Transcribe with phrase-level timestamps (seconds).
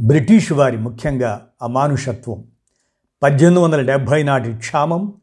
[0.00, 2.50] British వారి ముఖ్యంగా అమానుషత్వం.
[3.22, 5.20] పద్దెనిమిది వందల డెబ్భై నాటి క్షామం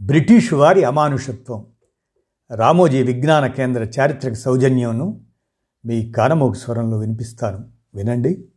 [0.00, 1.66] బ్రిటిష్ వారి అమానుషత్వం.
[2.54, 5.24] రామోజీ విజ్ఞాన కేంద్ర చారిత్రక సౌజన్యంను
[5.86, 7.72] మీ కానమోగు స్వరంలో వినిపిస్తాను.
[7.94, 8.48] వినండి.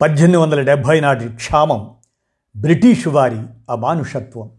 [0.00, 1.96] పద్దెనిమిది వందల డెబ్భై నాటి క్షామం
[2.56, 3.38] బ్రిటిష్ వారి
[3.70, 4.50] అమానుషత్వం.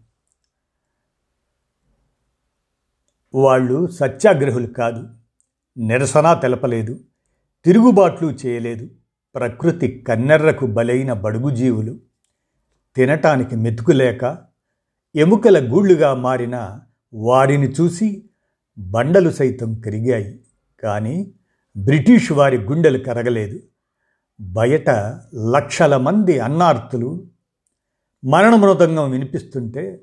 [3.34, 5.19] వాళ్ళు సత్యాగ్రహులు కాదు.
[5.78, 7.00] నిరసన తెలపలేదు
[7.64, 8.88] తిరుగుబాట్లు చేయలేదు
[9.34, 11.98] ప్రకృతి కన్నెర్రకు బలైన బడుగు జీవులు
[12.96, 14.38] తినటానికి మెతుకులేక
[15.16, 16.80] ఎముకల గూళ్ళుగా మారిన
[17.14, 18.30] వారిని చూసి
[18.78, 20.40] బండలు సైతం కరిగాయి.
[20.82, 21.32] కానీ
[21.76, 23.60] బ్రిటిష్ వారి గుండెలు కరగలేదు.
[24.40, 24.90] బయట
[25.50, 27.26] లక్షల మంది అన్నార్తులు
[28.24, 30.00] మరణమృతంగం వినిపిస్తుంటే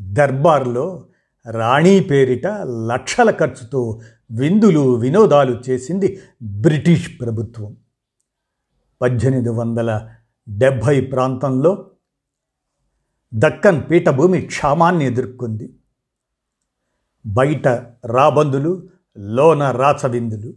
[0.00, 1.06] దర్బార్లో
[1.50, 2.46] రాణి పేరిట
[2.86, 7.76] లక్షల ఖర్చుతో విందులు వినోదాలు చేసింది బ్రిటిష్ ప్రభుత్వం.
[9.02, 10.14] పద్దెనిమిది వందల
[10.48, 11.90] డెబ్భై ప్రాంతంలో
[13.34, 15.74] దక్కన్ పీఠభూమి క్షామాన్ని ఎదుర్కొంది.
[17.26, 17.68] బయట
[18.06, 20.54] రాబందులు లోన రాచవిందులు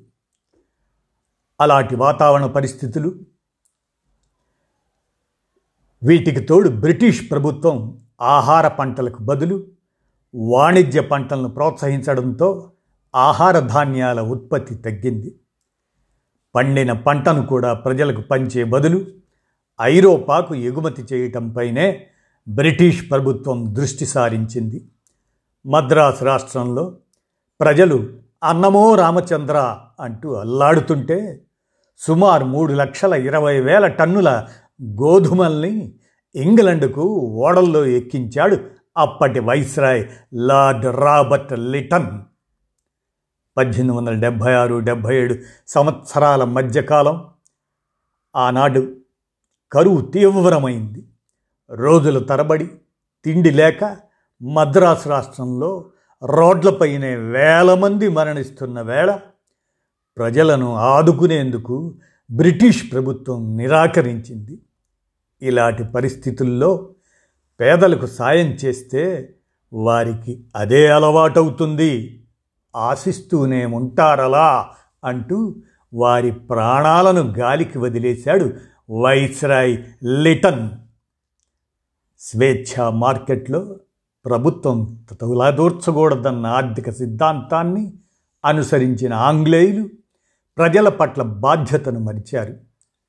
[1.62, 3.20] అలాంటి వాతావరణ పరిస్థితులు.
[6.04, 9.68] వీటికి తోడు బ్రిటిష్ ప్రభుత్వం ఆహార పంటలకు బదులు
[10.36, 12.72] వాణిజ్య పంటలను ప్రోత్సహించడంతో
[13.16, 15.36] ఆహార ధాన్యాల ఉత్పత్తి తగ్గింది.
[16.56, 19.06] పండిన పంటను కూడా ప్రజలకు పంచే బదులు
[19.82, 22.06] ఐరోపాకు ఎగుమతి చేయటంపైనే
[22.50, 24.88] బ్రిటిష్ ప్రభుత్వం దృష్టి సారించింది.
[25.66, 26.98] మద్రాసు రాష్ట్రంలో
[27.62, 28.10] ప్రజలు
[28.44, 31.42] అన్నమో రామచంద్ర అంటూ అల్లాడుతుంటే
[31.98, 34.48] సుమారు మూడు లక్షల ఇరవై వేల టన్నుల
[34.84, 35.92] గోధుమల్ని
[36.36, 38.58] ఇంగ్లండ్కు ఓడల్లో ఎక్కించాడు
[38.98, 42.22] అప్పటి వైస్రాయ్ లార్డ్ రాబర్ట్ లిటన్.
[43.58, 45.36] పద్దెనిమిది వందల డెబ్భై ఆరు డెబ్భై ఏడు
[45.68, 47.28] సంవత్సరాల మధ్యకాలం
[48.36, 48.96] ఆనాడు
[49.72, 51.04] కరువు తీవ్రమైంది.
[51.72, 52.68] రోజుల తరబడి
[53.26, 53.98] తిండి లేక
[54.42, 55.86] మద్రాసు రాష్ట్రంలో
[56.26, 59.20] రోడ్లపైనే వేల మంది మరణిస్తున్న వేళ
[60.18, 62.00] ప్రజలను ఆదుకునేందుకు
[62.32, 64.60] బ్రిటిష్ ప్రభుత్వం నిరాకరించింది.
[65.42, 66.90] ఇలాంటి పరిస్థితుల్లో
[67.60, 69.34] పేదలకు సాయం చేస్తే
[69.74, 72.24] వారికి అదే అలవాటవుతుంది.
[72.78, 74.70] ఆశిస్తూనే ఉంటారలా
[75.04, 75.56] అంటూ
[75.94, 78.54] వారి ప్రాణాలను గాలికి వదిలేశాడు
[79.02, 80.70] వైస్రాయ్ లిటన్.
[82.20, 83.76] స్వేచ్ఛ మార్కెట్లో
[84.26, 87.94] ప్రభుత్వం తగులాదూర్చకూడదన్న ఆర్థిక సిద్ధాంతాన్ని
[88.46, 89.90] అనుసరించిన ఆంగ్లేయులు
[90.58, 92.54] ప్రజల పట్ల బాధ్యతను మరిచారు.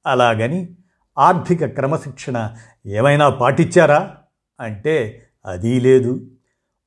[0.06, 0.76] అలాగని
[1.18, 2.54] ఆర్థిక క్రమశిక్షణ
[2.86, 4.16] ఏమైనా పాటించారా?
[4.60, 6.26] అంటే అదీ లేదు.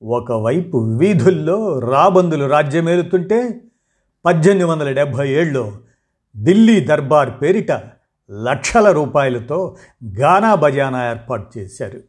[0.04, 3.62] ఒకవైపు వీధుల్లో రాబందులు రాజ్యమేలుతుంటే
[4.26, 5.72] పద్దెనిమిది వందల డెబ్భై ఏళ్ళలో
[6.44, 7.72] ఢిల్లీ దర్బార్ పేరిట
[8.32, 9.76] లక్షల రూపాయలతో
[10.20, 12.00] గానా బజానా ఏర్పాటు చేశారు.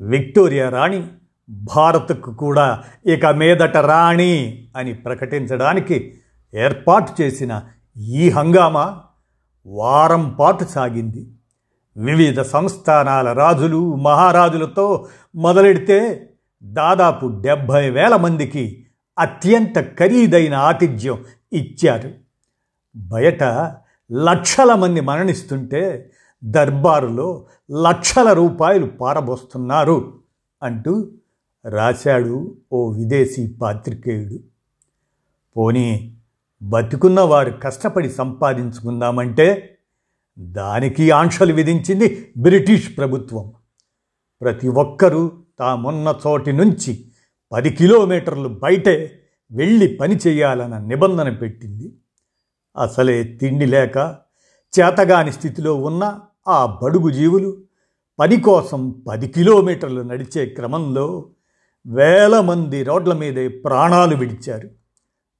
[0.00, 1.08] విక్టోరియా రాణి
[1.50, 6.14] భారత్కు కూడా ఇక మీదట రాణి అని ప్రకటించడానికి
[6.54, 7.62] ఏర్పాటు చేసిన
[7.98, 9.00] ఈ హంగామా
[9.66, 11.26] వారం పాటు సాగింది.
[11.96, 15.06] వివిధ సంస్థానాల రాజులు మహారాజులతో
[15.36, 16.30] మొదలెడితే
[16.64, 18.86] దాదాపు డెబ్భై వేల మందికి
[19.18, 22.12] అత్యంత ఖరీదైన ఆతిథ్యం ఇచ్చారు.
[22.96, 23.42] బయట
[24.12, 26.10] లక్షల మంది మరణిస్తుంటే
[26.44, 30.18] దర్బారులో లక్షల రూపాయలు పారబోస్తున్నారు
[30.62, 31.10] అంటూ
[31.68, 34.38] రాశాడు ఓ విదేశీ పాత్రికేయుడు.
[35.56, 36.16] పోనీ
[36.62, 39.78] బతికున్న వారు కష్టపడి సంపాదించుకుందామంటే
[40.38, 43.52] దానికి ఆంక్షలు విధించింది బ్రిటిష్ ప్రభుత్వం.
[44.40, 47.04] ప్రతి ఒక్కరూ తామున్న చోటి నుంచి
[47.52, 49.22] పది కిలోమీటర్లు బయటే
[49.52, 51.92] వెళ్ళి పని చేయాలన్న నిబంధన పెట్టింది.
[52.76, 54.16] అసలే తిండి లేక
[54.80, 57.56] చేతగాని స్థితిలో ఉన్న ఆ బడుగు జీవులు
[58.18, 61.28] పని కోసం పది కిలోమీటర్లు నడిచే క్రమంలో
[61.86, 64.70] వేల మంది రోడ్ల మీదే ప్రాణాలు విడిచారు.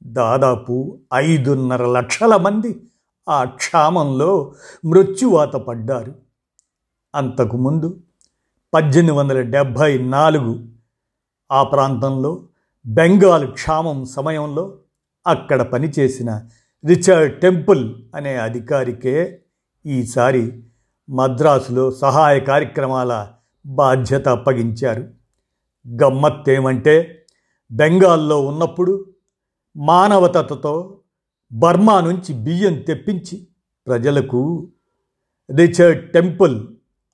[0.04, 2.80] దాదాపు ఐదున్నర లక్షల మంది
[3.28, 6.14] ఆ క్షామంలో మృత్యువాత పడ్డారు.
[7.14, 8.00] అంతకుముందు
[8.74, 10.64] పద్దెనిమిది వందల డెబ్భై నాలుగు
[11.52, 12.42] ఆ ప్రాంతంలో
[12.86, 14.78] బెంగాల్ క్షామం సమయంలో
[15.26, 16.48] అక్కడ పనిచేసిన
[16.86, 19.40] రిచర్డ్ టెంపుల్ అనే అధికారికే
[19.86, 20.62] ఈసారి
[21.10, 23.32] మద్రాసులో సహాయ కార్యక్రమాల
[23.66, 25.08] బాధ్యత అప్పగించారు.
[26.02, 27.24] గమ్మత్తేమంటే
[27.72, 29.04] బెంగాల్లో ఉన్నప్పుడు
[29.76, 30.98] మానవతతో
[31.52, 33.46] బర్మా నుంచి బియ్యం తెప్పించి
[33.86, 34.68] ప్రజలకు
[35.56, 36.66] రిచర్డ్ టెంపుల్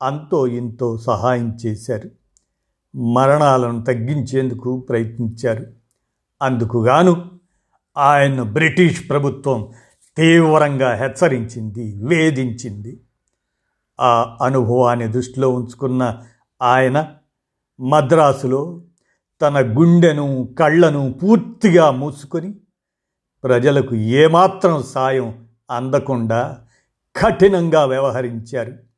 [0.02, 2.10] అంతో ఇంతో సహాయం చేశారు.
[2.98, 5.66] మరణాలను తగ్గించేందుకు ప్రయత్నించారు.
[6.42, 7.30] అందుకుగాను
[7.96, 9.72] ఆయన్ను బ్రిటిష్ ప్రభుత్వం
[10.16, 13.00] తీవ్రంగా హెచ్చరించింది వేధించింది.
[14.00, 16.22] ఆ అనుభవాన్ని దృష్టిలో ఉంచుకున్న
[16.62, 17.08] ఆయన
[17.80, 18.82] మద్రాసులో
[19.42, 22.54] తన గుండెను కళ్ళను పూర్తిగా మూసుకొని
[23.44, 26.66] ప్రజలకు ఏమాత్రం సాయం అందకుండా
[27.16, 28.89] కఠినంగా వ్యవహరించారు.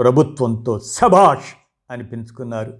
[0.00, 1.54] ప్రభుత్వంతో సభాష్
[1.90, 2.78] అనిపించుకున్నారు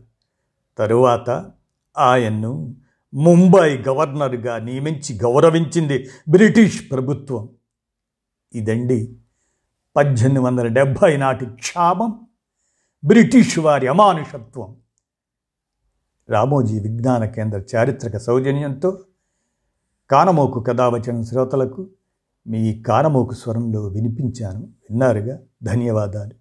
[0.78, 1.50] తరువాత
[1.99, 2.76] ఆయన్ను
[3.14, 7.49] ముంబై గవర్నర్గా నియమించి గౌరవించింది బ్రిటిష్ ప్రభుత్వం.
[8.55, 9.17] ఇదండి
[9.96, 12.20] పద్దెనిమిది వందల డెబ్భై నాటి క్షామం
[13.05, 14.76] బ్రిటిష్ వారి అమానుషత్వం.
[16.28, 18.99] రామోజీ విజ్ఞాన కేంద్ర చారిత్రక సౌజన్యంతో
[20.11, 21.88] కానమోకు కథావచన శ్రోతలకు
[22.46, 24.61] మీ కానమోకు స్వరంలో వినిపించాను.
[24.61, 25.38] విన్నారుగా?
[25.62, 26.40] ధన్యవాదాలు.